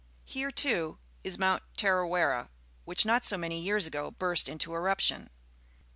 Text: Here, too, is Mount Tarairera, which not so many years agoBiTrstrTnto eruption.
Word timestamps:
Here, 0.25 0.49
too, 0.49 0.97
is 1.23 1.37
Mount 1.37 1.61
Tarairera, 1.77 2.49
which 2.85 3.05
not 3.05 3.23
so 3.23 3.37
many 3.37 3.59
years 3.59 3.87
agoBiTrstrTnto 3.87 4.69
eruption. 4.73 5.29